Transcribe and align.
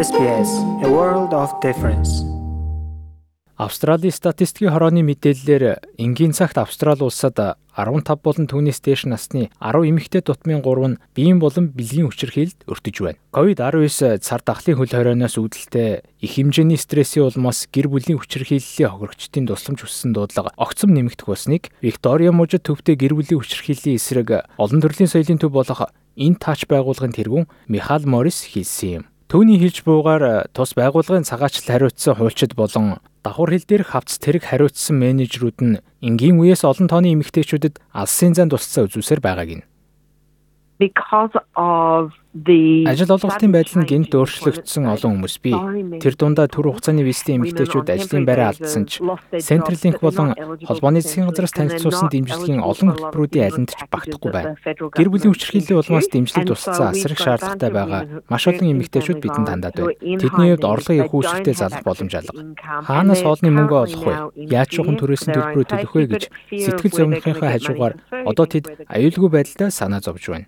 SBS 0.00 0.50
A 0.80 0.88
World 0.88 1.32
of 1.36 1.50
Difference. 1.60 2.24
Австралийн 3.60 4.16
статистикийн 4.16 4.72
хорооны 4.72 5.04
мэдээллээр 5.04 6.00
энгийн 6.00 6.32
цагт 6.32 6.56
Австрали 6.56 7.04
улсад 7.04 7.36
15 7.76 8.24
болон 8.24 8.48
түүнээс 8.48 8.80
дээш 8.80 9.04
насны 9.12 9.52
10 9.60 9.92
эмэгтэй 9.92 10.24
тутмын 10.24 10.64
3 10.64 10.88
нь 10.88 11.00
биеийн 11.12 11.36
болон 11.36 11.68
бэлгийн 11.76 12.08
хүчирхийлд 12.08 12.64
өртөж 12.64 12.96
байна. 13.04 13.20
COVID-19 13.36 14.24
цар 14.24 14.40
тахлын 14.40 14.80
хөл 14.80 14.88
хорионоос 14.88 15.36
үүдэлтэй 15.36 16.00
их 16.24 16.32
хэмжээний 16.32 16.80
стрессийн 16.80 17.28
улмаас 17.28 17.68
гэр 17.68 17.92
бүлийн 17.92 18.24
хүчирхийллийн 18.24 18.96
хохирогчдын 18.96 19.52
тусламж 19.52 19.84
хүссэн 19.84 20.16
дуудлага 20.16 20.56
огцом 20.56 20.96
нэмэгдэх 20.96 21.28
болсныг 21.28 21.68
Виктория 21.84 22.32
мужид 22.32 22.64
төвтэй 22.64 22.96
гэр 22.96 23.20
бүлийн 23.20 23.44
хүчирхийллийн 23.44 24.00
эсрэг 24.00 24.48
олон 24.56 24.80
төрлийн 24.80 25.12
соёлын 25.12 25.36
төв 25.36 25.52
болох 25.52 25.92
энэ 26.16 26.40
тач 26.40 26.64
байгууллагын 26.64 27.12
тэргүүн 27.12 27.50
Михаил 27.68 28.08
Морис 28.08 28.48
хэлсэн 28.48 29.04
юм. 29.04 29.04
Төвний 29.30 29.62
хэлж 29.62 29.86
буугаар 29.86 30.50
тус 30.50 30.74
байгууллагын 30.74 31.22
цагаачлал 31.22 31.86
хариуцсан 31.86 32.18
хуульчид 32.18 32.58
болон 32.58 32.98
давхар 33.22 33.54
хил 33.54 33.62
дээрх 33.62 33.94
хавц 33.94 34.18
тэрэг 34.18 34.42
хариуцсан 34.42 34.98
менежерүүд 34.98 35.58
нь 35.62 35.78
энгийн 36.02 36.42
үеэс 36.42 36.66
олон 36.66 36.90
тооны 36.90 37.14
эмэгтэйчүүдэд 37.14 37.78
алсын 37.94 38.34
зан 38.34 38.50
тусцаа 38.50 38.90
үзүүлсээр 38.90 39.22
байгааг 39.22 39.50
нь. 39.62 39.64
because 40.82 41.30
of 41.54 42.10
Ажил 42.30 43.10
олголтын 43.10 43.50
байдал 43.50 43.82
нь 43.82 43.90
гинт 43.90 44.14
өөрчлөгдсөн 44.14 44.86
олон 44.86 45.18
хүмүүс 45.18 45.42
бий. 45.42 45.58
Тэр 45.98 46.14
дундаа 46.14 46.46
төр 46.46 46.70
хугацааны 46.70 47.02
визтэй 47.02 47.34
эмэгтэйчүүд 47.42 47.90
ажлын 47.90 48.22
байраа 48.22 48.54
алдсан 48.54 48.86
ч 48.86 49.02
Centrelink 49.42 49.98
болон 49.98 50.38
холбооны 50.62 51.02
засгийн 51.02 51.26
газраас 51.26 51.50
танилцуулсан 51.58 52.06
дэмжлэгийн 52.06 52.62
олон 52.62 52.94
хөтөлбөрүүдийн 52.94 53.46
алинд 53.50 53.74
ч 53.74 53.82
багтахгүй 53.82 54.30
байна. 54.30 54.54
Гэр 54.62 55.10
бүлийн 55.10 55.34
хүчирхийллийн 55.34 55.82
улмаас 55.82 56.06
дэмжлэг 56.06 56.46
тусцсан 56.46 56.94
асрах 56.94 57.18
шаардлагатай 57.18 57.70
байгаа 57.74 58.02
маш 58.30 58.44
олон 58.46 58.78
эмэгтэйчүүд 58.78 59.18
бидэнд 59.18 59.50
хандаад 59.50 59.74
байна. 59.74 59.98
Тэдний 59.98 60.54
хувьд 60.54 60.70
орлого 60.70 61.02
их 61.02 61.10
үүсвэртэй 61.10 61.54
залах 61.58 61.82
боломж 61.82 62.14
алга. 62.14 62.46
Хаанаас 62.86 63.26
хоолны 63.26 63.50
мөнгө 63.50 63.74
олох 63.90 64.02
вэ? 64.06 64.14
Яаж 64.54 64.70
чухам 64.70 64.94
төрөөсөн 65.02 65.34
төлбөрөө 65.34 65.66
төлөх 65.66 65.92
вэ 65.98 66.06
гэж 66.14 66.22
сэтгэл 66.46 66.94
зовнохынхаа 66.94 67.58
хажуугаар 67.58 67.94
одоо 68.22 68.46
тэд 68.46 68.70
аюулгүй 68.86 69.30
байдалтай 69.34 69.74
санаа 69.74 69.98
зовж 69.98 70.30
байна. 70.30 70.46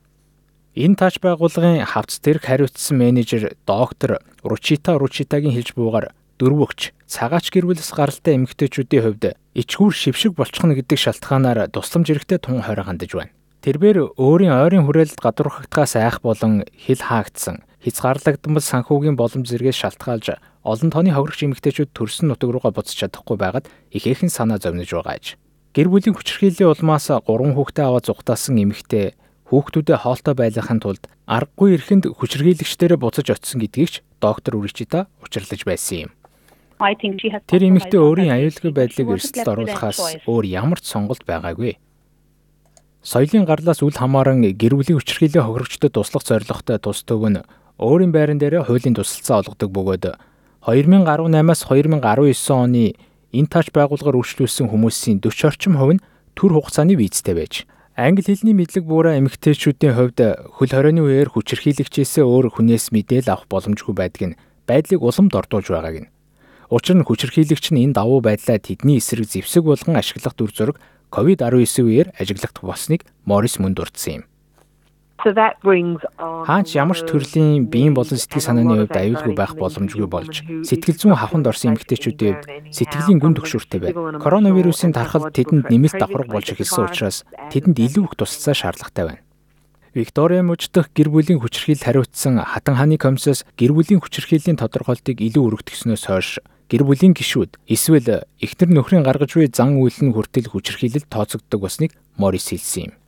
Энэ 0.72 0.96
тач 0.96 1.20
байгууллагын 1.20 1.84
хавц 1.84 2.16
тэрэг 2.16 2.48
хариуцсан 2.48 2.96
менежер 2.96 3.52
доктор 3.68 4.24
Ручита 4.40 4.96
Ручитагийн 4.96 5.52
хэлж 5.52 5.76
буугаар 5.76 6.16
дөрвөгч 6.40 6.96
цагаач 7.04 7.52
гэр 7.52 7.68
бүлээс 7.68 7.92
гаралтай 7.92 8.40
эмэгтэйчүүдийн 8.40 9.04
хувьд 9.04 9.36
ичгүүр 9.52 9.92
шившиг 9.92 10.32
болчихно 10.32 10.72
гэдэг 10.72 10.96
шалтгаанаар 10.96 11.68
тусламж 11.68 12.08
хэрэгтэй 12.08 12.40
тун 12.40 12.64
хорой 12.64 12.88
хандаж 12.88 13.12
байна. 13.12 13.36
Тэрбээр 13.60 14.16
өөрийн 14.16 14.56
ойрын 14.56 14.88
хүрээлэлд 14.88 15.20
гадуурхагдхаас 15.20 16.00
айх 16.00 16.24
болон 16.24 16.64
хил 16.72 17.04
хаагдсан 17.04 17.60
хязгаарлагдмал 17.84 18.64
санхүүгийн 18.64 19.20
боломж 19.20 19.52
зэрэгээс 19.52 19.76
шалтгаалж 19.76 20.40
олон 20.64 20.88
тооны 20.88 21.12
хохирогч 21.12 21.52
эмэгтэйчүүд 21.52 21.92
төрсөн 21.92 22.32
нутаг 22.32 22.48
руугаа 22.48 22.72
буцаж 22.72 22.96
чадахгүй 22.96 23.36
байгаад 23.36 23.68
ихээхэн 23.92 24.32
санаа 24.32 24.56
зовниж 24.56 24.88
байгаа 24.96 25.20
аж. 25.20 25.36
Гэр 25.76 25.92
бүлийн 25.92 26.16
хүчирхийллийн 26.16 26.72
улмаас 26.72 27.12
3 27.12 27.28
хүүхдээ 27.28 27.84
аваад 27.84 28.08
зүгтаасан 28.08 28.56
эмэгтэй 28.56 29.12
хүүхдүүдэд 29.52 30.00
хоолтой 30.00 30.32
байлгахын 30.32 30.80
тулд 30.80 31.04
аргагүй 31.28 31.76
эрхэнд 31.76 32.08
хүчирхийлэгчдэрэ 32.16 32.96
буцаж 32.96 33.36
очисон 33.36 33.60
гэдгийг 33.60 33.90
ч 33.92 33.94
доктор 34.16 34.56
Үричита 34.56 35.12
учирлаж 35.20 35.68
байсан 35.68 36.08
юм. 36.08 36.10
Тэр 36.80 37.62
эмэгтэй 37.68 38.00
өөрийн 38.00 38.32
аюулгүй 38.32 38.72
байдлыг 38.72 39.12
эрсдэлд 39.12 39.52
оруулахаас 39.52 40.24
өөр 40.24 40.44
ямар 40.48 40.80
ч 40.80 40.88
сонголт 40.88 41.28
байгаагүй. 41.28 41.76
Соёлын 43.04 43.44
гарлаас 43.44 43.84
үл 43.84 43.92
хамааран 43.92 44.40
гэр 44.56 44.72
бүлийн 44.72 44.96
хүчирхийллийн 44.96 45.44
хохирогчдод 45.44 46.00
туслах 46.00 46.24
зорилготой 46.24 46.80
тус 46.80 47.04
төв 47.04 47.20
нь 47.28 47.44
өөрийн 47.76 48.08
байран 48.08 48.40
дээр 48.40 48.64
хуулийн 48.64 48.96
тусалцаа 48.96 49.44
олгодог 49.44 49.68
бөгөөд 49.68 50.16
2018-аас 50.64 51.68
2019 51.68 52.56
оны 52.56 52.96
энэ 53.36 53.50
тач 53.52 53.68
байгууллагаар 53.74 54.16
үйлчлүүлсэн 54.16 54.70
хүмүүсийн 54.70 55.18
40 55.20 55.50
орчим 55.50 55.74
хувь 55.76 55.98
нь 55.98 56.04
төр 56.38 56.54
хугацааны 56.54 56.94
визтэй 56.94 57.34
байж 57.34 57.66
Англи 58.02 58.26
хэлний 58.26 58.50
мэдлэг 58.50 58.82
буураа 58.82 59.14
эмэгтэйчүүдийн 59.22 59.94
хувьд 59.94 60.18
хөл 60.58 60.74
хорионы 60.74 61.06
үеэр 61.06 61.38
хүчирхийлэгчээсээ 61.38 62.26
өөр 62.26 62.50
хүнээс 62.50 62.90
мэдээлэл 62.90 63.30
авах 63.30 63.46
боломжгүй 63.46 63.94
байдг 63.94 64.22
нь 64.26 64.38
байдлыг 64.66 64.98
уламд 64.98 65.30
ордуулж 65.30 65.70
байгааг 65.70 65.96
нь. 66.02 66.10
Учир 66.66 66.98
нь 66.98 67.06
хүчирхийлэгч 67.06 67.70
нь 67.70 67.86
энэ 67.86 67.94
давуу 67.94 68.18
байдлаа 68.18 68.58
тэдний 68.58 68.98
эсрэг 68.98 69.30
зэвсэг 69.30 69.62
болгон 69.62 69.94
ашиглах 69.94 70.34
дүр 70.34 70.50
зураг 70.50 70.76
COVID-19 71.14 71.62
үеэр 71.86 72.08
ажиглагдах 72.18 72.66
болсныг 72.66 73.06
Морис 73.22 73.62
мөн 73.62 73.78
дурдсан 73.78 74.12
юм. 74.18 74.22
Хаач 75.22 76.74
ямар 76.74 76.98
ч 76.98 77.06
төрлийн 77.06 77.70
биеийн 77.70 77.94
болон 77.94 78.18
сэтгэл 78.18 78.42
санааны 78.42 78.74
хувьд 78.82 78.98
аюулгүй 78.98 79.34
байх 79.38 79.54
боломжгүй 79.54 80.08
болж 80.10 80.42
сэтгэл 80.66 80.98
зүйн 80.98 81.14
хавханд 81.14 81.46
орсон 81.46 81.78
эмэгтэйчүүдийн 81.78 82.42
хувьд 82.42 82.74
сэтгэлийн 82.74 83.22
гүн 83.22 83.38
төгшөртэй 83.38 83.78
байна. 83.78 84.18
Коронавирусын 84.18 84.90
тархал 84.90 85.30
тэдэнд 85.30 85.70
нэмэлт 85.70 86.02
давхарга 86.02 86.34
болж 86.42 86.50
эхэлсэн 86.50 86.90
учраас 86.90 87.22
тэдэнд 87.54 87.78
илүү 87.78 88.10
их 88.10 88.14
туслалцаа 88.18 88.54
шаардлагатай 88.58 89.04
байна. 89.06 89.22
Виктория 89.94 90.42
мужид 90.42 90.72
дахь 90.72 90.90
гэр 90.90 91.12
бүлийн 91.12 91.38
хүчирхийлэл 91.38 91.84
хариуцсан 91.84 92.40
хатан 92.42 92.80
хааны 92.80 92.96
комиссоос 92.96 93.44
гэр 93.60 93.76
бүлийн 93.76 94.00
хүчирхийллийн 94.00 94.56
тодорхойлтыг 94.56 95.20
илүү 95.20 95.52
өргөдгснөөс 95.52 96.08
хойш 96.08 96.40
гэр 96.72 96.82
бүлийн 96.88 97.12
гишүүд 97.12 97.60
эсвэл 97.68 98.24
эхнэр 98.40 98.72
нөхрийн 98.72 99.04
гаргаж 99.04 99.36
буй 99.36 99.52
зан 99.52 99.76
үйл 99.76 99.92
нь 100.00 100.16
хүртэл 100.16 100.48
хүчирхийлэлд 100.48 101.12
тооцогддог 101.12 101.60
басныг 101.60 101.92
Морис 102.16 102.48
хэлсэн 102.48 102.88
юм. 102.88 103.01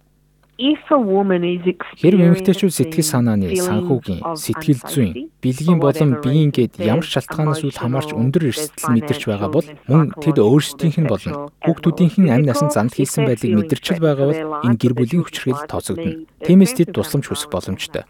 Хэрв 0.54 2.20
эмэгтэйчүүд 2.22 2.70
сэтгэл 2.70 3.02
санааны, 3.02 3.50
санхүүгийн, 3.58 4.22
сэтгэл 4.38 4.82
зүйн, 4.86 5.34
бэлгийн 5.42 5.82
болон 5.82 6.22
биеийн 6.22 6.54
гээд 6.54 6.78
ямар 6.78 7.02
шалтгаанаас 7.02 7.66
үл 7.66 7.74
хамаарч 7.74 8.14
өндөр 8.14 8.54
эрсдэл 8.54 8.94
мэдэрч 8.94 9.22
байгаа 9.26 9.50
бол 9.50 9.66
мөн 9.90 10.14
тэд 10.14 10.38
өөрсдийнх 10.38 11.02
нь 11.02 11.10
болон 11.10 11.50
хүүхдүүдийнх 11.58 12.16
нь 12.22 12.30
амь 12.30 12.46
насан 12.46 12.70
занд 12.70 12.94
хийсэн 12.94 13.26
байдлыг 13.26 13.66
мэдэрчл 13.66 13.98
байгаа 13.98 14.26
бол 14.30 14.42
энэ 14.62 14.78
гэр 14.78 14.94
бүлийн 14.94 15.26
хүчрхийлэл 15.26 15.66
тооцогдно. 15.66 16.22
Тиймээс 16.46 16.78
тэд 16.78 16.94
тусламж 16.94 17.34
хүсэх 17.34 17.50
боломжтой. 17.50 18.06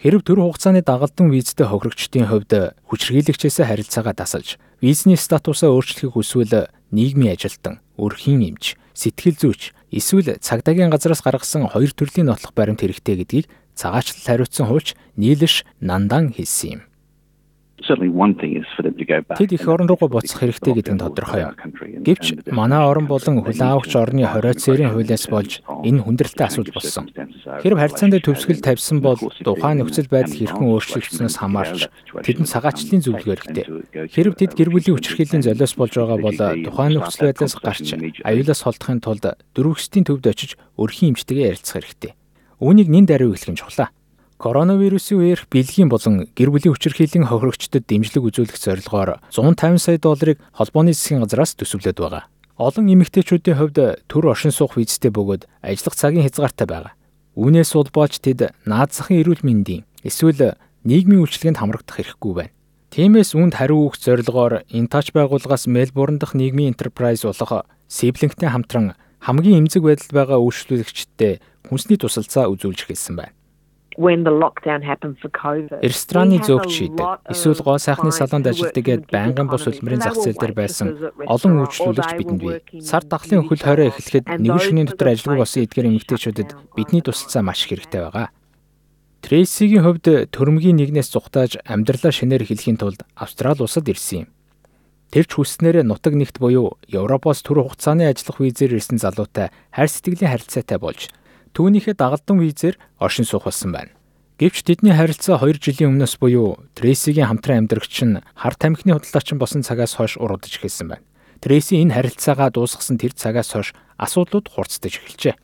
Хэрв 0.00 0.24
төр 0.24 0.40
хугацааны 0.40 0.80
дагалдан 0.80 1.28
визтэй 1.28 1.68
хохирогчдын 1.68 2.24
хувьд 2.24 2.72
хүчрхийлэгчээс 2.88 3.60
харилцаагаа 3.60 4.16
дасалж, 4.16 4.56
визний 4.80 5.20
статусаа 5.20 5.72
өөрчлөхийг 5.72 6.16
хүсвэл 6.16 6.72
нийгмийн 6.92 7.36
ажилтан, 7.36 7.80
өрхийн 7.96 8.44
эмч, 8.44 8.76
сэтгэл 8.92 9.36
зүйч, 9.40 9.72
эсвэл 9.98 10.38
цагдаагийн 10.40 10.90
газраас 10.90 11.22
гаргасан 11.22 11.70
хоёр 11.70 11.92
төрлийн 11.94 12.26
нотлох 12.30 12.54
баримт 12.54 12.82
хэрэгтэй 12.82 13.16
гэдгийг 13.22 13.46
цагаачлал 13.74 14.26
хариуцсан 14.26 14.66
хуульч 14.66 14.94
нийлэш 15.16 15.64
Нандан 15.80 16.32
хэлсэн 16.34 16.70
юм. 16.70 16.82
Тэд 19.36 19.50
их 19.52 19.68
орон 19.68 19.90
руугаа 19.90 20.08
буцах 20.08 20.40
хэрэгтэй 20.40 20.72
гэдэг 20.78 20.94
нь 20.94 21.02
тодорхой. 21.02 21.52
Гэвч 22.06 22.48
манай 22.54 22.80
орон 22.80 23.10
болон 23.10 23.42
хөл 23.42 23.60
аавч 23.60 23.92
орны 23.98 24.24
20 24.24 24.62
цэрийн 24.62 24.94
хуулиас 24.94 25.26
болж 25.28 25.60
энэ 25.82 26.00
хүндрэлтэй 26.06 26.46
асуудал 26.46 26.74
болсон. 26.78 27.10
Хэрв 27.60 27.76
харьцаанд 27.76 28.16
төвсгөл 28.24 28.62
тавьсан 28.64 29.02
бол 29.04 29.18
тухайн 29.18 29.82
нөхцөл 29.82 30.08
байдал 30.08 30.32
хэрхэн 30.32 30.70
өөрчлөгдсөнөөс 30.70 31.36
хамаарч 31.42 31.90
тэдэнд 32.24 32.48
цагаачлалын 32.48 33.04
зөвлөгөө 33.04 33.34
хэрэгтэй. 33.42 33.66
Хэрв 34.08 34.32
тэд 34.38 34.52
гэр 34.54 34.70
бүлийн 34.72 34.96
хүчирхийллийн 34.96 35.44
золиос 35.44 35.74
болж 35.76 35.92
байгаа 35.98 36.18
бол 36.22 36.38
тухайн 36.38 36.92
нөхцөл 36.96 37.26
байдлаас 37.28 37.54
гарч 37.58 37.86
аюулаас 38.24 38.60
холдохын 38.64 39.02
тулд 39.02 39.24
дөрвөстийн 39.52 40.08
төвд 40.08 40.24
очиж 40.30 40.56
өрхийн 40.80 41.12
эмчтэйгээ 41.12 41.52
ярилцах 41.52 41.82
хэрэгтэй. 41.82 42.12
Үүнийг 42.64 42.88
нэн 42.88 43.04
даруй 43.04 43.34
хэлэх 43.34 43.50
нь 43.50 43.60
чухлаа. 43.60 43.90
Коронавирусын 44.44 45.24
үеэр 45.24 45.48
бэлгийн 45.48 45.88
болон 45.88 46.28
гэр 46.36 46.52
бүлийн 46.52 46.76
хүчирхийллийн 46.76 47.32
хохирогчдод 47.32 47.88
дэмжлэг 47.88 48.28
үзүүлэх 48.28 48.60
зорилгоор 48.60 49.24
150 49.32 49.80
сая 49.80 49.96
долларыг 49.96 50.36
холбооны 50.52 50.92
засгийн 50.92 51.24
газраас 51.24 51.56
төсөвлөд 51.56 51.96
байгаа. 51.96 52.28
Олон 52.60 52.92
эмэгтэйчүүдийн 52.92 53.56
хувьд 53.56 54.04
төр 54.04 54.24
оршин 54.28 54.52
суух 54.52 54.76
визтэй 54.76 55.08
бөгөөд 55.16 55.48
ажиллах 55.64 55.96
цагийн 55.96 56.28
хязгаартай 56.28 56.68
байгаа. 56.68 56.92
Үүнээс 57.40 57.72
улбааж 57.72 58.20
тэд 58.20 58.52
наад 58.68 58.92
захын 58.92 59.24
эрүүл 59.24 59.40
мэндийн 59.48 59.88
эсвэл 60.04 60.60
нийгмийн 60.84 61.24
үйлчлэгэнд 61.24 61.64
хамрагдах 61.64 62.04
хэрэггүй 62.04 62.32
байна. 62.36 62.52
Тиймээс 62.92 63.32
үүнд 63.32 63.56
хариу 63.56 63.88
өгөх 63.88 63.96
зорилгоор 63.96 64.68
Intaч 64.68 65.16
байгууллагаас 65.16 65.64
Мельбурн 65.72 66.20
дахь 66.20 66.36
нийгмийн 66.36 66.76
enterprise 66.76 67.24
болох 67.24 67.64
Sibling-тэй 67.88 68.52
хамтран 68.52 68.92
хамгийн 69.24 69.64
эмзэг 69.64 69.88
байдалд 69.88 70.12
байгаа 70.12 70.36
үйлчлүүлэгчдтэй 70.36 71.40
хүнсний 71.72 71.96
тусалцаа 71.96 72.52
үзүүлж 72.52 72.84
эхэлсэн 72.84 73.16
байна 73.16 73.32
when 73.96 74.24
the 74.24 74.30
lockdown 74.30 74.82
happened 74.82 75.16
for 75.20 75.30
covid. 75.30 75.80
Рестораны 75.82 76.38
зөөгч 76.42 76.70
шийдэг. 76.70 77.06
Эсвэл 77.30 77.62
гоо 77.62 77.78
сайхны 77.78 78.10
салонд 78.10 78.46
ажилладаг 78.50 79.06
байнгын 79.10 79.46
бус 79.48 79.64
хөдөлмөрийн 79.64 80.02
зах 80.02 80.18
зээл 80.18 80.40
дээр 80.40 80.54
байсан 80.54 80.88
олон 81.26 81.64
үйлчлүүлэгч 81.64 82.12
бидэнд 82.18 82.40
бий. 82.42 82.58
Сар 82.82 83.06
дахлын 83.06 83.46
хөл 83.46 83.62
хорой 83.62 83.90
эхлэхэд 83.94 84.26
нэг 84.42 84.58
шөнийн 84.58 84.88
дотор 84.90 85.14
ажилгүй 85.14 85.38
болсон 85.38 85.62
эдгээр 85.64 85.88
эмэгтэйчүүдэд 85.90 86.50
бидний 86.74 87.02
тусалцаа 87.02 87.42
маш 87.46 87.66
хэрэгтэй 87.66 88.02
байгаа. 88.02 88.28
Трейсигийн 89.24 89.84
хувьд 89.88 90.06
төрөмгийн 90.36 90.76
нэгнээс 90.76 91.08
зүхтааж 91.08 91.64
амьдралаа 91.64 92.12
шинээр 92.12 92.44
эхлэхийн 92.44 92.76
тулд 92.76 93.08
Австрали 93.16 93.64
улсад 93.64 93.88
ирсэн 93.88 94.28
юм. 94.28 94.28
Тэр 95.08 95.24
ч 95.24 95.40
хүснээрээ 95.40 95.86
нутаг 95.86 96.12
нэгт 96.12 96.42
буюу 96.42 96.76
Европоос 96.92 97.40
түр 97.40 97.64
хугацааны 97.64 98.04
ажиллах 98.04 98.42
визээр 98.42 98.76
ирсэн 98.76 99.00
залуутай 99.00 99.48
хайр 99.72 99.88
сэтгэлийн 99.88 100.28
харилцаатай 100.28 100.76
болж 100.76 101.08
Түүнийхээ 101.54 101.94
дагалдан 101.94 102.42
визээр 102.42 102.76
оршин 102.98 103.24
суух 103.24 103.46
болсон 103.46 103.70
байна. 103.70 103.94
Гэвч 104.42 104.66
тэдний 104.66 104.90
харилцаа 104.90 105.38
2 105.38 105.62
жилийн 105.62 105.94
өмнөөс 105.94 106.18
буюу 106.18 106.58
Трейсигийн 106.74 107.30
хамтран 107.30 107.70
амьдрагч 107.70 108.02
нь 108.02 108.18
хар 108.34 108.54
тамхины 108.58 108.98
худалдаачин 108.98 109.38
босон 109.38 109.62
цагаас 109.62 109.94
хойш 109.94 110.18
уруудаж 110.18 110.50
эхэлсэн 110.58 110.90
байна. 110.90 111.06
Трейси 111.38 111.78
энэ 111.78 111.94
харилцаагаа 111.94 112.50
дуусгасан 112.50 112.98
тэр 112.98 113.14
цагаас 113.14 113.54
хойш 113.54 113.70
асуудлууд 113.94 114.50
хурцдаж 114.50 114.98
эхэлжээ. 114.98 115.38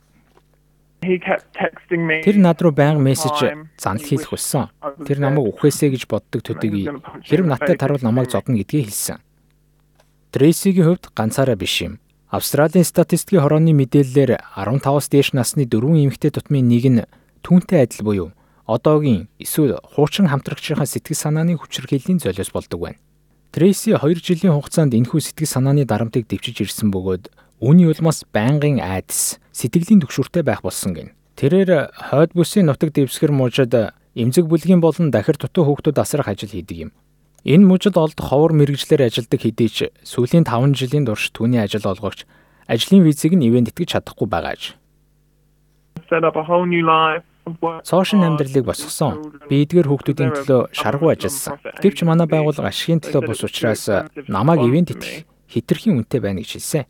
Тэр 1.01 2.37
над 2.43 2.59
руу 2.59 2.75
байнга 2.75 2.99
мессеж 2.99 3.55
занл 3.79 4.03
хийх 4.03 4.27
болсон. 4.27 4.67
Тэр 5.07 5.23
намайг 5.23 5.47
үхээсэ 5.55 5.87
гэж 5.95 6.11
боддог 6.11 6.43
төдий 6.43 6.91
хэрэг 7.23 7.47
надтай 7.47 7.79
тарвал 7.79 8.03
намайг 8.03 8.27
зодно 8.27 8.59
гэдгийг 8.59 8.91
хэлсэн. 8.91 9.23
Трейсигийн 10.35 10.85
хувьд 10.91 11.15
ганцаараа 11.15 11.55
биш 11.55 11.79
юм. 11.87 12.03
Австралийн 12.31 12.87
статистикийн 12.87 13.43
хорооны 13.43 13.75
мэдээллээр 13.75 14.39
15-аас 14.55 15.11
дээш 15.11 15.35
насны 15.35 15.67
дөрвөн 15.67 16.07
эмэгтэй 16.07 16.31
тутмын 16.31 16.63
нэг 16.63 16.85
нь 16.87 17.03
түүнтэй 17.43 17.83
адил 17.83 18.07
буюу 18.07 18.29
одоогийн 18.71 19.27
эсвэл 19.35 19.75
хуучин 19.83 20.31
хамтрагчийнхаа 20.31 20.87
сэтгэл 20.87 21.19
санааны 21.19 21.59
хүчирхийллийн 21.59 22.23
золиос 22.23 22.55
болдог 22.55 22.79
байна. 22.79 23.03
Трейси 23.51 23.99
2 23.99 24.23
жилийн 24.23 24.55
хугацаанд 24.55 24.95
энэхүү 24.95 25.19
сэтгэл 25.19 25.51
санааны 25.59 25.83
дарамтыг 25.83 26.23
дэвшиж 26.31 26.63
ирсэн 26.63 26.87
бөгөөд 26.95 27.27
үүний 27.59 27.91
улмаас 27.91 28.23
байнгын 28.31 28.79
айдас, 28.79 29.35
сэтгэлийн 29.51 29.99
төгшөртэй 29.99 30.47
байх 30.47 30.63
болсон 30.63 30.95
гин. 30.95 31.11
Тэрээр 31.35 31.91
хойд 31.91 32.31
бүсийн 32.31 32.71
нутаг 32.71 32.95
дэвсгэр 32.95 33.35
мужид 33.35 33.75
эмзэг 34.15 34.47
бүлгийн 34.47 34.79
болон 34.79 35.11
дахир 35.11 35.35
дутуу 35.35 35.67
хүүхдүүд 35.67 35.99
асрах 35.99 36.31
ажил 36.31 36.55
хийдэг 36.55 36.77
юм. 36.87 36.91
Энэ 37.41 37.65
мужид 37.65 37.97
олд 37.97 38.19
ховор 38.21 38.53
мэрэгжлэр 38.53 39.09
ажилдаг 39.09 39.41
хэдий 39.41 39.69
ч 39.69 39.89
сүүлийн 40.05 40.45
5 40.45 40.77
жилийн 40.77 41.09
турш 41.09 41.33
түүний 41.33 41.57
ажил 41.57 41.89
олгогч 41.89 42.29
ажлын 42.69 43.01
визийг 43.01 43.33
нь 43.33 43.49
ивент 43.49 43.73
итгэж 43.73 43.97
чадахгүй 43.97 44.29
new 46.69 46.85
life 46.85 47.25
Цоошин 47.81 48.21
амьдралыг 48.21 48.69
босгосон. 48.69 49.33
Би 49.49 49.65
эдгээр 49.65 49.89
хүүхдүүдийн 49.89 50.45
төлөө 50.45 50.61
шаргуу 50.77 51.09
ажилласан. 51.09 51.57
Гэвч 51.81 52.05
манай 52.05 52.29
байгууллага 52.29 52.69
ашигын 52.69 53.01
төлөө 53.01 53.33
бус 53.33 53.41
учраас 53.41 53.89
намайг 54.29 54.61
ивент 54.61 54.93
итгэх 54.93 55.25
хитрхийн 55.49 56.05
үнэтэй 56.05 56.21
байна 56.21 56.45
гэж 56.45 56.61
хэлсэн. 56.61 56.85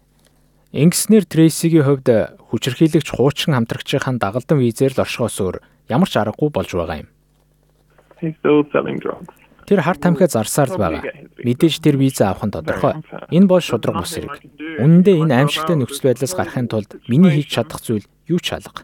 Ингэснээр 0.76 1.24
Трейсигийн 1.24 1.88
хувьд 1.88 2.08
хүчирхийлэгч 2.52 3.16
хуучин 3.16 3.56
хамтрагчийн 3.56 4.20
дагалдан 4.20 4.60
визээр 4.60 4.92
л 5.00 5.04
оршихоос 5.08 5.40
өөр 5.40 5.56
ямар 5.88 6.10
ч 6.12 6.20
аргагүй 6.20 6.52
болж 6.52 6.72
байгаа 6.76 7.08
юм. 7.08 7.10
Тэр 9.72 9.88
хар 9.88 9.96
тамхиа 9.96 10.28
зарсаар 10.28 10.68
л 10.68 10.76
байгаа. 10.76 11.16
Мэдээж 11.40 11.80
тэр 11.80 11.96
виза 11.96 12.28
авах 12.36 12.44
нь 12.44 12.52
тодорхой. 12.52 13.00
Энэ 13.32 13.48
бол 13.48 13.64
шудраг 13.64 14.04
бус 14.04 14.20
хэрэг. 14.20 14.44
Үнэндээ 14.84 15.24
энэ 15.24 15.48
аимшигтай 15.48 15.80
нөхцөл 15.80 16.12
байдлаас 16.12 16.36
гарахын 16.36 16.68
тулд 16.68 17.00
миний 17.08 17.32
хийж 17.32 17.56
чадах 17.56 17.80
зүйл 17.80 18.04
юу 18.28 18.44
ч 18.44 18.52
алга. 18.52 18.84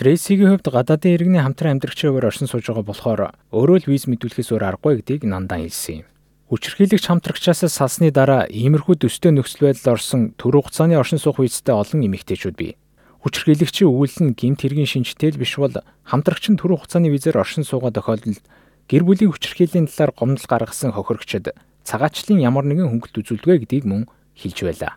Трейсигийн 0.00 0.56
хувьд 0.56 0.72
гадаадын 0.72 1.20
иргэний 1.20 1.44
хамтран 1.44 1.76
амьдрагчийн 1.76 2.16
хувьд 2.16 2.32
оршин 2.32 2.48
сууж 2.48 2.64
байгаа 2.64 2.88
болохоор 2.88 3.20
өөрөө 3.52 3.76
л 3.84 3.88
виз 3.92 4.08
мэдүүлэхээс 4.08 4.56
өөр 4.56 4.64
аргагүй 4.64 5.04
гэдгийг 5.04 5.28
нандаа 5.28 5.60
хэлсэн 5.60 6.00
юм. 6.00 6.08
Хүчирхийлэгч 6.48 7.04
хамтрагчаас 7.12 7.68
салсны 7.68 8.08
дараа 8.08 8.48
иймэрхүү 8.48 9.04
төстэй 9.04 9.36
нөхцөл 9.36 9.68
байдал 9.68 10.00
орсон 10.00 10.32
төр 10.40 10.64
хугацааны 10.64 10.96
оршин 10.96 11.20
суух 11.20 11.44
үедтэй 11.44 11.76
олон 11.76 12.08
эмэгтэйчүүд 12.08 12.56
бий. 12.56 12.80
Хүчирхийлэгчийн 13.20 13.90
үйл 13.90 14.16
нь 14.22 14.32
гэмт 14.32 14.64
хэргийн 14.64 14.88
шинжтэй 14.88 15.34
л 15.34 15.40
биш 15.42 15.60
бол 15.60 15.76
хамтрагч 16.08 16.54
нь 16.54 16.60
төр 16.60 16.78
хугацааны 16.78 17.10
визээр 17.12 17.42
оршин 17.42 17.66
суугаа 17.66 17.90
тохиолдолд 17.90 18.40
гэр 18.86 19.02
бүлийн 19.02 19.34
хүчирхийллийн 19.34 19.90
талаар 19.90 20.12
гомдол 20.14 20.46
гаргасан 20.46 20.94
хохирогчд 20.94 21.50
цагаачлалын 21.82 22.42
ямар 22.42 22.64
нэгэн 22.66 22.90
хөнгөлт 22.90 23.18
үзүүлдэг 23.18 23.66
гэдгийг 23.66 23.84
мөн 23.86 24.06
хэлж 24.38 24.58
байлаа. 24.62 24.94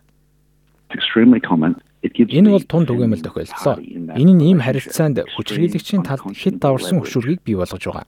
Энэ 1.99 2.49
бол 2.53 2.65
тун 2.69 2.85
түгээмэл 2.85 3.25
тохиолдлоо. 3.25 3.81
Энэ 3.81 4.33
нь 4.37 4.45
ийм 4.45 4.59
харилцаанд 4.61 5.25
хүчирхийлэгчийн 5.35 6.05
талд 6.05 6.23
хэд 6.31 6.61
даварсан 6.61 7.01
хөшүүргийг 7.03 7.41
бий 7.43 7.57
болгож 7.57 7.83
байгаа. 7.83 8.07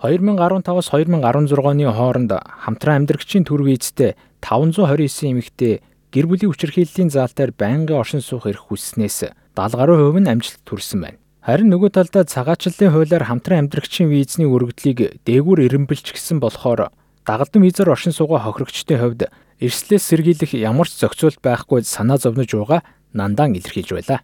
2015-аас 0.00 0.88
2016 0.96 1.52
оны 1.60 1.84
хооронд 1.92 2.32
хамтран 2.64 3.04
амьдрагчийн 3.04 3.44
төр 3.44 3.62
визтэй 3.68 4.16
529 4.40 5.28
эмэгтэй 5.28 5.84
гэр 6.08 6.26
бүлийн 6.26 6.50
хүчирхийллийн 6.50 7.12
заалтаар 7.12 7.52
байнгын 7.52 8.00
оршин 8.00 8.24
суух 8.24 8.48
эрх 8.48 8.72
хүсснээс 8.72 9.28
70 9.54 9.76
гаруй 9.76 10.00
хувь 10.00 10.20
нь 10.24 10.32
амжилт 10.32 10.64
төрсэн 10.64 10.98
байна. 11.04 11.19
Харин 11.40 11.72
нөгөө 11.72 11.88
талдаа 11.96 12.28
цагаачлалын 12.28 12.92
хуулиар 12.92 13.24
хамтран 13.24 13.64
амьдрагчийн 13.64 14.12
визний 14.12 14.44
өргөдлийг 14.44 15.24
дээгүүр 15.24 15.64
эренбэлч 15.72 16.12
гисэн 16.12 16.36
болохоор 16.36 16.92
дагалдан 17.24 17.64
визээр 17.64 17.96
оршин 17.96 18.12
суугаа 18.12 18.44
хохирогчдын 18.44 19.00
хувьд 19.00 19.22
эрслээс 19.56 20.04
сэргийлэх 20.04 20.52
ямар 20.52 20.84
ч 20.84 21.00
зохицуулт 21.00 21.40
байхгүй 21.40 21.80
санаа 21.80 22.20
зовнож 22.20 22.52
байгаа 22.52 22.84
нандаан 23.16 23.56
илэрхийлж 23.56 23.88
байлаа. 23.88 24.20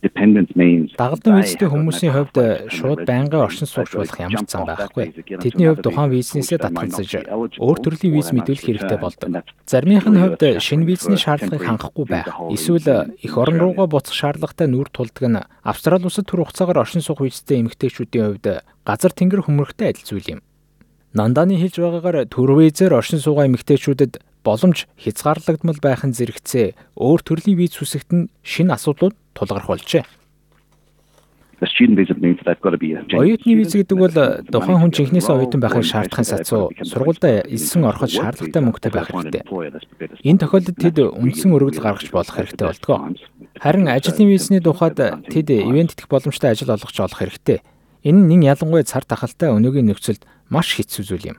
Дагалдан 0.00 1.44
визтэй 1.44 1.68
хүмүүсийн 1.68 2.12
хувьд 2.16 2.36
шууд 2.72 3.04
байнгын 3.04 3.44
оршин 3.44 3.68
суугч 3.68 4.00
болох 4.00 4.16
ямар 4.16 4.48
ч 4.48 4.56
зам 4.56 4.64
байхгүй. 4.64 5.12
Тэдний 5.36 5.68
хувьд 5.68 5.84
тухайн 5.84 6.08
визнээсээ 6.08 6.56
татгалзаж 6.56 7.28
өөр 7.60 7.78
төрлийн 7.84 8.16
виз 8.16 8.32
мэдүүлэх 8.32 8.64
хэрэгтэй 8.64 8.96
болдог. 8.96 9.44
Заримийнх 9.68 10.08
нь 10.08 10.16
хувьд 10.16 10.40
шинэ 10.56 10.88
визний 10.88 11.20
шаардлагыг 11.20 11.68
хангахгүй 11.68 12.06
байх. 12.08 12.32
Эсвэл 12.48 13.12
эх 13.12 13.34
орон 13.36 13.60
руугаа 13.60 13.92
буцах 13.92 14.16
шаардлагатай 14.16 14.72
нүүр 14.72 14.88
тулдаг 14.88 15.24
нь 15.28 15.44
Австрали 15.68 16.08
улсад 16.08 16.24
түр 16.24 16.48
хугацаагаар 16.48 16.80
оршин 16.80 17.04
суух 17.04 17.20
визтэй 17.20 17.60
эмэгтэйчүүдийн 17.60 18.40
хувьд 18.40 18.64
газар 18.88 19.12
тэнгэр 19.12 19.44
хөмөрхтэй 19.44 19.92
адил 19.92 20.08
зүйл 20.08 20.32
юм. 20.32 20.40
Нандааны 21.12 21.60
хэлж 21.60 21.76
байгаагаар 21.76 22.24
төр 22.24 22.56
визээр 22.56 22.96
оршин 22.96 23.20
суугаа 23.20 23.50
эмэгтэйчүүдэд 23.52 24.22
боломж 24.44 24.86
хязгаарлагдмал 24.96 25.80
байхын 25.82 26.16
зэрэгцээ 26.16 26.96
өөр 26.96 27.20
төрлийн 27.24 27.58
виз 27.58 27.76
хүсэгт 27.76 28.10
нь 28.12 28.30
шинэ 28.42 28.74
асуудлууд 28.76 29.16
тулгарх 29.36 29.68
болжээ. 29.68 30.04
Оюутны 33.12 33.52
виз 33.52 33.76
гэдэг 33.76 33.98
бол 34.00 34.16
тухайн 34.48 34.80
хүн 34.80 34.92
жинхнээсээ 34.96 35.36
оюутан 35.36 35.60
байхыг 35.60 35.84
шаардахын 35.84 36.24
сацуу 36.24 36.72
сургуультай 36.88 37.44
элсэн 37.44 37.84
ороход 37.84 38.08
шаардлагатай 38.08 38.62
мөнгөтэй 38.64 38.92
байх 38.96 39.12
хэрэгтэй. 39.12 39.44
Энэ 40.24 40.40
тохиолдолд 40.40 40.80
тэд 40.80 40.96
үндсэн 41.04 41.52
өргөдөл 41.52 41.84
гаргаж 41.84 42.08
болох 42.08 42.32
хэрэгтэй 42.32 42.64
болтгоо. 42.64 43.12
Харин 43.60 43.92
ажлын 43.92 44.32
визний 44.32 44.64
тухайд 44.64 44.96
тэд 44.96 45.52
ивент 45.52 45.92
итгэх 45.92 46.08
боломжтой 46.08 46.56
ажил 46.56 46.72
олгож 46.72 46.96
олох 46.96 47.20
хэрэгтэй. 47.20 47.60
Энэ 48.08 48.40
нь 48.40 48.48
ялангуяа 48.48 48.88
цар 48.88 49.04
тахалтай 49.04 49.52
өнөөгийн 49.52 49.92
нөхцөлд 49.92 50.24
маш 50.48 50.72
хэцүү 50.80 51.04
зүйл 51.04 51.36
юм. 51.36 51.38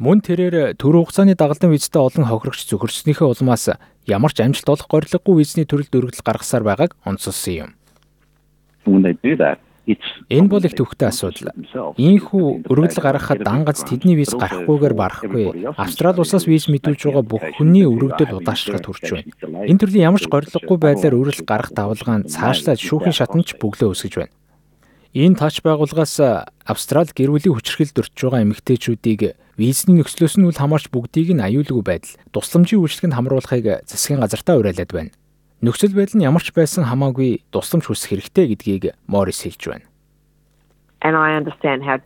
Мөн 0.00 0.24
тэрээр 0.24 0.80
төр 0.80 1.04
хугацааны 1.04 1.36
дагалдан 1.36 1.76
визтэй 1.76 2.00
олон 2.00 2.24
хохирогч 2.24 2.64
зөвхөрснийхээ 2.72 3.36
улмаас 3.36 3.68
ямар 4.08 4.32
ч 4.32 4.40
амжилт 4.40 4.72
олох 4.72 4.88
горилгогүй 4.88 5.44
визний 5.44 5.68
төрөлд 5.68 5.92
өргөдөл 5.92 6.24
гаргасаар 6.24 6.64
байгааг 6.64 6.96
онцолсон 7.04 7.68
юм. 7.68 7.70
Энэ 8.88 10.48
бол 10.48 10.64
их 10.64 10.72
төвхтэй 10.72 11.12
асуудал. 11.12 11.52
Ийхүү 12.00 12.64
өргөдөл 12.64 13.04
гаргахад 13.04 13.44
дангаз 13.44 13.84
тэдний 13.84 14.16
виз 14.16 14.32
гарахгүйгээр 14.32 14.94
барахгүй. 14.96 15.68
Австрали 15.76 16.24
улсаас 16.24 16.48
виз 16.48 16.72
мэдүүлж 16.72 17.04
байгаа 17.04 17.24
бүх 17.28 17.44
хүний 17.60 17.84
өргөдөл 17.84 18.40
удаашрахад 18.40 18.88
хүрч 18.88 19.04
байна. 19.12 19.68
Энэ 19.68 19.80
төрлийн 19.84 20.08
ямар 20.08 20.24
ч 20.24 20.32
горилгогүй 20.32 20.78
байдлаар 20.80 21.12
өргөдөл 21.12 21.44
гарах 21.44 21.76
давалгаан 21.76 22.24
цаашлаад 22.24 22.80
шүүхийн 22.80 23.16
шатанч 23.20 23.60
бөглөө 23.60 23.92
өсгөж 23.92 24.14
байна. 24.16 24.32
Энэ 25.10 25.34
тач 25.34 25.58
байгууллагаас 25.66 26.22
Австрали 26.62 27.10
гэр 27.10 27.34
бүлийн 27.34 27.58
хүчирхэлд 27.58 27.98
өртж 27.98 28.14
байгаа 28.30 28.46
эмэгтэйчүүдийг 28.46 29.34
визний 29.58 29.98
нөхцлөөс 29.98 30.38
нь 30.38 30.46
үл 30.46 30.54
хамаарч 30.54 30.86
бүгдийг 30.94 31.34
нь 31.34 31.42
аюулгүй 31.42 31.82
байдал 31.82 32.14
тусламжийн 32.30 32.78
үйлчлэгэнд 32.78 33.18
хамруулахыг 33.18 33.82
засгийн 33.90 34.22
газартаа 34.22 34.62
уриалаад 34.62 34.94
байна. 34.94 35.10
Нөхцөл 35.66 35.98
байдал 35.98 36.14
нь 36.14 36.26
ямар 36.30 36.46
ч 36.46 36.54
байсан 36.54 36.86
хамаагүй 36.86 37.42
тусламж 37.50 37.90
хүсэх 37.90 38.22
хэрэгтэй 38.22 38.54
гэдгийг 38.54 38.84
Морис 39.10 39.42
хэлж 39.42 39.62
байна. 39.66 39.89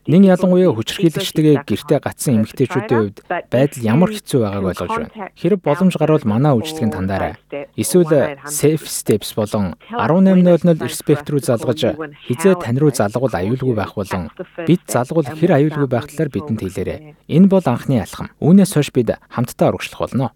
Нэг 0.07 0.23
ялангуяа 0.23 0.71
хүчирхийлэгчтэйгээ 0.71 1.67
гэртээ 1.67 1.99
гацсан 1.99 2.47
эмэгтэйчүүдийн 2.47 3.01
хувьд 3.03 3.19
байдал 3.27 3.83
ямар 3.83 4.11
хэцүү 4.15 4.39
байгааг 4.47 4.65
ойлгож 4.71 4.91
байна. 4.95 5.35
Хэрэг 5.35 5.61
боломж 5.67 5.95
гарвал 5.99 6.23
манай 6.23 6.55
үйлчлэгэнд 6.55 6.95
тандаарай. 6.95 7.35
Эсвэл 7.75 8.39
Safe 8.47 8.87
Steps 8.87 9.35
болон 9.35 9.75
1800 9.91 10.79
Respect 10.79 11.27
руу 11.27 11.43
залгаж 11.43 11.99
хизээ 12.23 12.55
тань 12.63 12.79
руу 12.79 12.95
залгуул 12.95 13.35
аюулгүй 13.35 13.75
байх 13.75 13.99
болон 13.99 14.31
бид 14.63 14.87
залгуул 14.87 15.27
хэр 15.27 15.59
аюулгүй 15.59 15.91
байх 15.91 16.07
талаар 16.07 16.31
бидэнд 16.31 16.63
хэлээрэй. 16.63 17.19
Энэ 17.27 17.51
бол 17.51 17.67
анхны 17.67 17.99
алхам. 17.99 18.31
Үүнээс 18.39 18.79
хойш 18.79 18.95
бид 18.95 19.19
хамтдаа 19.27 19.75
урагшлах 19.75 20.07
болно. 20.07 20.31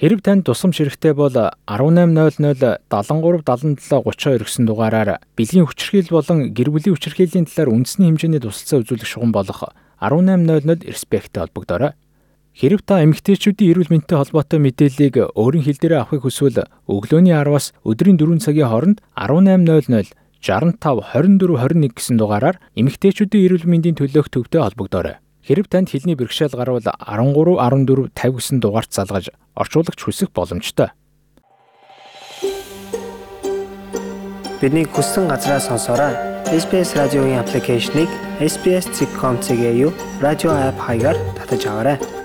Хэрэг 0.00 0.24
танд 0.24 0.48
тусламж 0.48 0.80
хэрэгтэй 0.80 1.12
бол 1.12 1.28
1800 1.28 2.80
73 2.88 3.44
77 3.44 4.00
32 4.00 4.48
гэсэн 4.48 4.64
дугаараар 4.64 5.20
бэлгийн 5.36 5.68
хүчирхийл 5.68 6.08
болон 6.08 6.56
гэр 6.56 6.72
бүлийн 6.72 6.96
хүчирхийллийн 6.96 7.44
талаар 7.44 7.68
үндэсний 7.68 8.08
хэмжээний 8.08 8.40
тусалцаа 8.40 8.80
үзүүлэх 8.80 9.04
шугам 9.04 9.36
болох 9.36 9.76
1800 10.00 10.88
Respect-тэй 10.88 11.44
холбогдорой. 11.44 11.92
Хэрэг 12.56 12.80
та 12.80 13.04
эмэгтэйчүүдийн 13.04 13.76
эрүүл 13.76 13.92
мэндтэй 13.92 14.16
холбоотой 14.16 14.58
мэдээллийг 14.64 15.36
өөрийн 15.36 15.68
хэл 15.68 15.80
дээрээ 15.84 16.00
авахыг 16.00 16.24
хүсвэл 16.24 16.64
өглөөний 16.88 17.36
10-аас 17.36 17.76
өдрийн 17.84 18.16
4 18.16 18.40
цагийн 18.40 18.72
хооронд 18.72 19.04
1800 19.20 20.16
65 20.40 20.80
24 21.12 21.60
21 21.60 21.92
гэсэн 21.92 22.16
дугаараар 22.16 22.56
эмэгтэйчүүдийн 22.72 23.44
эрүүл 23.44 23.68
мэндийн 23.68 24.00
төлөөх 24.00 24.32
төвтэй 24.32 24.64
холбогдорой. 24.64 25.20
Хэрв 25.50 25.66
танд 25.66 25.90
хэлний 25.90 26.14
бэрхшээл 26.14 26.54
гарвал 26.54 26.78
13 26.78 27.34
14 27.34 28.14
50 28.14 28.38
гэсэн 28.38 28.62
дугаарт 28.62 28.94
залгаж 28.94 29.34
орчуулагч 29.58 29.98
хүсэх 29.98 30.30
боломжтой. 30.30 30.94
Бидний 34.62 34.86
хүссэн 34.86 35.26
газраас 35.26 35.66
сонсоорой. 35.66 36.14
SBS 36.54 36.94
радиогийн 36.94 37.42
аппликейшнийг 37.42 38.06
SBS.com.cg 38.38 39.90
радио 40.22 40.54
апп 40.54 40.78
хаягаар 40.86 41.18
татаж 41.34 41.66
аваарай. 41.66 42.19